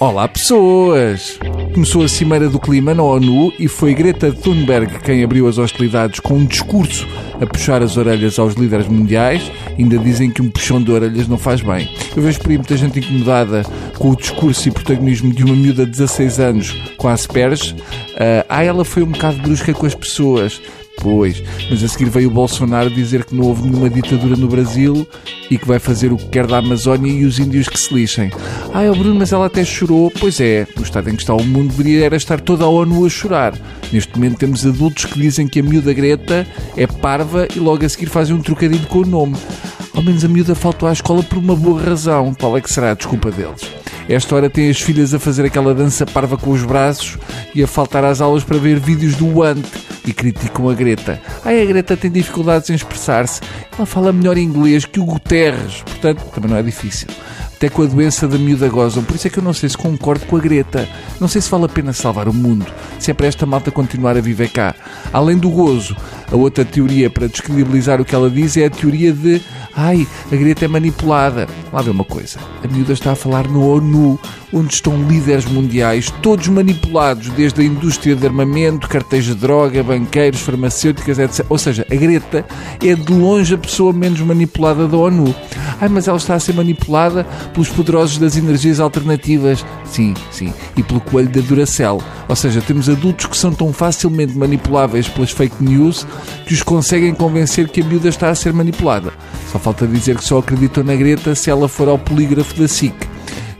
Olá, 0.00 0.26
pessoas! 0.26 1.38
Começou 1.74 2.02
a 2.02 2.08
Cimeira 2.08 2.48
do 2.48 2.58
Clima 2.58 2.94
na 2.94 3.02
ONU 3.02 3.52
e 3.58 3.68
foi 3.68 3.92
Greta 3.92 4.32
Thunberg 4.32 4.98
quem 5.00 5.22
abriu 5.22 5.46
as 5.46 5.58
hostilidades 5.58 6.20
com 6.20 6.38
um 6.38 6.46
discurso 6.46 7.06
a 7.38 7.44
puxar 7.44 7.82
as 7.82 7.98
orelhas 7.98 8.38
aos 8.38 8.54
líderes 8.54 8.88
mundiais. 8.88 9.52
Ainda 9.78 9.98
dizem 9.98 10.30
que 10.30 10.40
um 10.40 10.48
puxão 10.48 10.82
de 10.82 10.90
orelhas 10.90 11.28
não 11.28 11.36
faz 11.36 11.60
bem. 11.60 11.86
Eu 12.16 12.22
vejo 12.22 12.40
por 12.40 12.50
aí 12.50 12.56
muita 12.56 12.78
gente 12.78 12.98
incomodada 12.98 13.62
com 13.98 14.08
o 14.12 14.16
discurso 14.16 14.66
e 14.68 14.70
protagonismo 14.70 15.34
de 15.34 15.44
uma 15.44 15.54
miúda 15.54 15.84
de 15.84 15.92
16 15.92 16.40
anos 16.40 16.70
com 16.96 17.06
Asperges. 17.06 17.72
Uh, 17.72 18.46
ah, 18.48 18.64
ela 18.64 18.86
foi 18.86 19.02
um 19.02 19.10
bocado 19.10 19.36
brusca 19.42 19.74
com 19.74 19.84
as 19.84 19.94
pessoas. 19.94 20.62
Pois, 21.02 21.42
mas 21.70 21.84
a 21.84 21.88
seguir 21.88 22.08
veio 22.08 22.28
o 22.28 22.32
Bolsonaro 22.32 22.88
dizer 22.88 23.24
que 23.26 23.34
não 23.34 23.44
houve 23.44 23.68
nenhuma 23.68 23.90
ditadura 23.90 24.34
no 24.34 24.48
Brasil 24.48 25.06
e 25.50 25.58
que 25.58 25.66
vai 25.66 25.78
fazer 25.78 26.12
o 26.12 26.16
que 26.16 26.28
quer 26.28 26.46
da 26.46 26.58
Amazónia 26.58 27.12
e 27.12 27.24
os 27.24 27.38
índios 27.38 27.68
que 27.68 27.78
se 27.78 27.92
lixem. 27.92 28.30
Ah, 28.72 28.82
é 28.82 28.90
o 28.90 28.94
Bruno, 28.94 29.16
mas 29.16 29.32
ela 29.32 29.46
até 29.46 29.64
chorou. 29.64 30.10
Pois 30.18 30.40
é, 30.40 30.66
no 30.76 30.82
estado 30.82 31.10
em 31.10 31.16
que 31.16 31.22
está 31.22 31.34
o 31.34 31.44
mundo 31.44 31.70
deveria 31.70 32.04
era 32.04 32.16
estar 32.16 32.40
toda 32.40 32.64
a 32.64 32.68
ONU 32.68 33.04
a 33.04 33.08
chorar. 33.08 33.54
Neste 33.92 34.14
momento 34.14 34.38
temos 34.38 34.64
adultos 34.64 35.06
que 35.06 35.18
dizem 35.18 35.48
que 35.48 35.58
a 35.58 35.62
miúda 35.62 35.92
Greta 35.92 36.46
é 36.76 36.86
parva 36.86 37.48
e 37.54 37.58
logo 37.58 37.84
a 37.84 37.88
seguir 37.88 38.06
fazem 38.06 38.34
um 38.34 38.40
trocadilho 38.40 38.86
com 38.86 39.00
o 39.00 39.06
nome. 39.06 39.36
Ao 39.92 40.02
menos 40.02 40.24
a 40.24 40.28
miúda 40.28 40.54
faltou 40.54 40.88
à 40.88 40.92
escola 40.92 41.22
por 41.22 41.38
uma 41.38 41.56
boa 41.56 41.82
razão. 41.82 42.32
Qual 42.38 42.56
é 42.56 42.60
que 42.60 42.72
será 42.72 42.92
a 42.92 42.94
desculpa 42.94 43.30
deles? 43.30 43.62
Esta 44.08 44.34
hora 44.34 44.50
tem 44.50 44.70
as 44.70 44.80
filhas 44.80 45.12
a 45.14 45.18
fazer 45.18 45.44
aquela 45.44 45.74
dança 45.74 46.06
parva 46.06 46.36
com 46.36 46.50
os 46.50 46.64
braços 46.64 47.18
e 47.54 47.62
a 47.62 47.66
faltar 47.66 48.04
às 48.04 48.20
aulas 48.20 48.44
para 48.44 48.58
ver 48.58 48.78
vídeos 48.78 49.14
do 49.16 49.42
Ant 49.42 49.66
e 50.10 50.12
criticam 50.12 50.68
a 50.68 50.74
Greta. 50.74 51.20
Ai, 51.44 51.62
a 51.62 51.64
Greta 51.64 51.96
tem 51.96 52.10
dificuldades 52.10 52.68
em 52.68 52.74
expressar-se. 52.74 53.40
Ela 53.76 53.86
fala 53.86 54.12
melhor 54.12 54.36
inglês 54.36 54.84
que 54.84 55.00
o 55.00 55.04
Guterres, 55.04 55.82
portanto, 55.82 56.22
também 56.34 56.50
não 56.50 56.56
é 56.56 56.62
difícil. 56.62 57.08
Até 57.54 57.68
com 57.68 57.82
a 57.82 57.86
doença 57.86 58.26
da 58.26 58.38
miúda 58.38 58.68
gozam. 58.68 59.04
Por 59.04 59.14
isso 59.14 59.26
é 59.26 59.30
que 59.30 59.38
eu 59.38 59.42
não 59.42 59.52
sei 59.52 59.68
se 59.68 59.76
concordo 59.76 60.26
com 60.26 60.36
a 60.36 60.40
Greta. 60.40 60.88
Não 61.20 61.28
sei 61.28 61.40
se 61.40 61.50
vale 61.50 61.66
a 61.66 61.68
pena 61.68 61.92
salvar 61.92 62.26
o 62.28 62.34
mundo, 62.34 62.66
se 62.98 63.10
é 63.10 63.14
para 63.14 63.26
esta 63.26 63.46
malta 63.46 63.70
continuar 63.70 64.16
a 64.16 64.20
viver 64.20 64.48
cá. 64.48 64.74
Além 65.12 65.38
do 65.38 65.50
gozo, 65.50 65.96
a 66.32 66.36
outra 66.36 66.64
teoria 66.64 67.08
para 67.08 67.28
descredibilizar 67.28 68.00
o 68.00 68.04
que 68.04 68.14
ela 68.14 68.30
diz 68.30 68.56
é 68.56 68.64
a 68.64 68.70
teoria 68.70 69.12
de 69.12 69.40
ai, 69.74 70.06
a 70.30 70.36
Greta 70.36 70.64
é 70.64 70.68
manipulada. 70.68 71.48
Lá 71.72 71.82
vê 71.82 71.90
uma 71.90 72.04
coisa. 72.04 72.38
A 72.62 72.68
miúda 72.68 72.92
está 72.92 73.12
a 73.12 73.16
falar 73.16 73.46
no 73.48 73.66
ONU, 73.68 74.18
onde 74.52 74.74
estão 74.74 75.02
líderes 75.04 75.44
mundiais, 75.44 76.12
todos 76.22 76.48
manipulados, 76.48 77.28
desde 77.30 77.60
a 77.62 77.64
indústria 77.64 78.16
de 78.16 78.26
armamento, 78.26 78.88
cartéis 78.88 79.24
de 79.24 79.34
droga, 79.34 79.82
banqueiros, 79.82 80.40
farmacêuticas, 80.40 81.18
etc. 81.18 81.46
Ou 81.48 81.58
seja, 81.58 81.86
a 81.90 81.94
Greta 81.94 82.44
é 82.84 82.94
de 82.94 83.12
longe 83.12 83.54
a 83.54 83.58
pessoa 83.58 83.92
menos 83.92 84.20
manipulada 84.20 84.86
da 84.88 84.96
ONU. 84.96 85.34
Ai, 85.80 85.88
mas 85.88 86.08
ela 86.08 86.18
está 86.18 86.34
a 86.34 86.40
ser 86.40 86.54
manipulada 86.54 87.24
pelos 87.52 87.68
poderosos 87.68 88.18
das 88.18 88.36
energias 88.36 88.80
alternativas. 88.80 89.64
Sim, 89.84 90.14
sim. 90.30 90.52
E 90.76 90.82
pelo 90.82 91.00
coelho 91.00 91.28
da 91.28 91.40
Duracell. 91.40 92.02
Ou 92.28 92.36
seja, 92.36 92.60
temos 92.60 92.88
adultos 92.88 93.26
que 93.26 93.36
são 93.36 93.52
tão 93.52 93.72
facilmente 93.72 94.36
manipuláveis 94.36 95.08
pelas 95.08 95.30
fake 95.30 95.62
news 95.62 96.06
que 96.46 96.54
os 96.54 96.62
conseguem 96.62 97.14
convencer 97.14 97.68
que 97.68 97.80
a 97.80 97.84
miúda 97.84 98.08
está 98.08 98.28
a 98.28 98.34
ser 98.34 98.52
manipulada. 98.52 99.12
Só 99.50 99.58
falta 99.58 99.86
dizer 99.86 100.16
que 100.16 100.24
só 100.24 100.38
acreditam 100.38 100.84
na 100.84 100.94
Greta 100.94 101.34
se 101.34 101.50
ela 101.50 101.68
for 101.68 101.88
ao 101.88 101.98
polígrafo 101.98 102.54
da 102.54 102.68
SIC. 102.68 102.94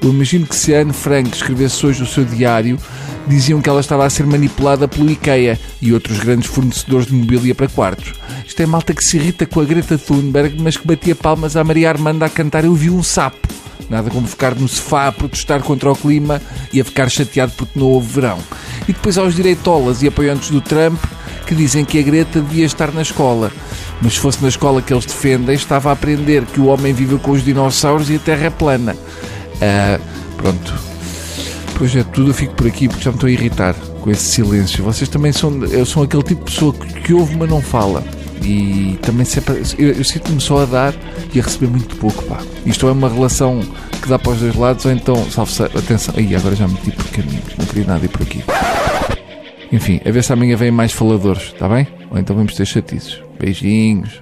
Eu 0.00 0.10
imagino 0.10 0.46
que 0.46 0.54
se 0.54 0.74
a 0.74 0.80
Anne 0.80 0.92
Frank 0.92 1.30
escrevesse 1.34 1.84
hoje 1.84 2.02
o 2.02 2.06
seu 2.06 2.24
diário, 2.24 2.78
diziam 3.26 3.60
que 3.60 3.68
ela 3.68 3.80
estava 3.80 4.06
a 4.06 4.10
ser 4.10 4.24
manipulada 4.24 4.88
pelo 4.88 5.10
IKEA 5.10 5.58
e 5.82 5.92
outros 5.92 6.18
grandes 6.20 6.48
fornecedores 6.48 7.06
de 7.06 7.12
mobília 7.12 7.54
para 7.54 7.68
quartos. 7.68 8.14
Isto 8.46 8.62
é 8.62 8.66
malta 8.66 8.94
que 8.94 9.04
se 9.04 9.16
irrita 9.16 9.44
com 9.44 9.60
a 9.60 9.64
Greta 9.64 9.98
Thunberg, 9.98 10.56
mas 10.60 10.76
que 10.76 10.86
batia 10.86 11.14
palmas 11.14 11.56
à 11.56 11.64
Maria 11.64 11.90
Armanda 11.90 12.24
a 12.24 12.30
cantar 12.30 12.64
Eu 12.64 12.74
vi 12.74 12.88
um 12.88 13.02
sapo. 13.02 13.48
Nada 13.90 14.08
como 14.08 14.26
ficar 14.26 14.54
no 14.54 14.68
sofá 14.68 15.08
a 15.08 15.12
protestar 15.12 15.60
contra 15.62 15.90
o 15.90 15.96
clima 15.96 16.40
e 16.72 16.80
a 16.80 16.84
ficar 16.84 17.10
chateado 17.10 17.52
porque 17.56 17.78
não 17.78 17.88
houve 17.88 18.14
verão. 18.14 18.38
E 18.88 18.92
depois 18.92 19.18
aos 19.18 19.34
direitolas 19.34 20.02
e 20.02 20.08
apoiantes 20.08 20.50
do 20.50 20.60
Trump 20.60 21.02
que 21.46 21.54
dizem 21.54 21.84
que 21.84 21.98
a 21.98 22.02
Greta 22.02 22.40
devia 22.40 22.64
estar 22.64 22.92
na 22.92 23.02
escola. 23.02 23.50
Mas 24.00 24.14
se 24.14 24.20
fosse 24.20 24.40
na 24.40 24.48
escola 24.48 24.80
que 24.80 24.92
eles 24.92 25.04
defendem, 25.04 25.54
estava 25.54 25.90
a 25.90 25.92
aprender 25.92 26.44
que 26.46 26.60
o 26.60 26.66
homem 26.66 26.92
vive 26.92 27.18
com 27.18 27.32
os 27.32 27.44
dinossauros 27.44 28.08
e 28.08 28.16
a 28.16 28.18
Terra 28.18 28.46
é 28.46 28.50
plana. 28.50 28.94
Uh, 28.94 30.00
pronto. 30.36 30.74
Pois 31.76 31.94
é, 31.96 32.02
tudo 32.04 32.30
eu 32.30 32.34
fico 32.34 32.54
por 32.54 32.66
aqui 32.66 32.88
porque 32.88 33.02
já 33.02 33.10
me 33.10 33.16
estou 33.16 33.26
a 33.26 33.30
irritar 33.30 33.74
com 34.00 34.10
esse 34.10 34.24
silêncio. 34.24 34.84
Vocês 34.84 35.08
também 35.08 35.32
são, 35.32 35.52
sou 35.84 36.04
aquele 36.04 36.22
tipo 36.22 36.44
de 36.44 36.52
pessoa 36.52 36.72
que 36.72 37.12
ouve, 37.12 37.36
mas 37.36 37.48
não 37.48 37.60
fala. 37.60 38.04
E 38.42 38.98
também 39.02 39.24
sempre, 39.24 39.62
eu, 39.78 39.92
eu 39.92 40.04
sinto-me 40.04 40.40
só 40.40 40.62
a 40.62 40.64
dar 40.64 40.94
e 41.32 41.40
a 41.40 41.42
receber 41.42 41.68
muito 41.68 41.96
pouco, 41.96 42.24
pá. 42.24 42.38
Isto 42.64 42.88
é 42.88 42.92
uma 42.92 43.08
relação 43.08 43.60
que 44.02 44.08
dá 44.08 44.18
para 44.18 44.32
os 44.32 44.40
dois 44.40 44.56
lados, 44.56 44.84
ou 44.84 44.92
então, 44.92 45.30
salve 45.30 45.52
atenção, 45.64 46.14
aí 46.16 46.34
agora 46.34 46.56
já 46.56 46.66
me 46.66 46.74
meti 46.74 46.90
por 46.92 47.06
caminho, 47.06 47.42
não 47.58 47.66
queria 47.66 47.84
nada 47.84 48.04
ir 48.04 48.08
por 48.08 48.22
aqui. 48.22 48.42
Enfim, 49.72 50.00
a 50.04 50.10
ver 50.10 50.24
se 50.24 50.32
amanhã 50.32 50.56
vem 50.56 50.70
mais 50.70 50.92
faladores, 50.92 51.44
está 51.44 51.68
bem? 51.68 51.86
Ou 52.10 52.18
então 52.18 52.34
vamos 52.34 52.54
ter 52.54 52.66
chatices. 52.66 53.20
Beijinhos. 53.38 54.20